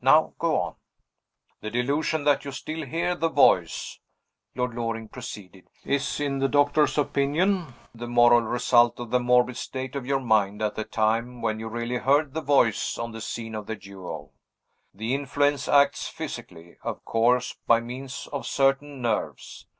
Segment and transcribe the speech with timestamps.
[0.03, 0.75] Now go on."
[1.61, 3.99] "The delusion that you still hear the voice,"
[4.55, 9.95] Lord Loring proceeded, "is, in the doctor's opinion, the moral result of the morbid state
[9.95, 13.53] of your mind at the time when you really heard the voice on the scene
[13.53, 14.33] of the duel.
[14.91, 19.67] The influence acts physically, of course, by means of certain nerves.